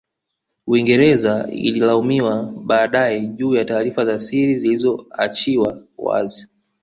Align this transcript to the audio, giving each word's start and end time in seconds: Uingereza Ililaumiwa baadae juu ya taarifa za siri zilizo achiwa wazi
Uingereza 0.67 1.49
Ililaumiwa 1.51 2.53
baadae 2.65 3.19
juu 3.21 3.55
ya 3.55 3.65
taarifa 3.65 4.05
za 4.05 4.19
siri 4.19 4.59
zilizo 4.59 5.05
achiwa 5.11 5.81
wazi 5.97 6.47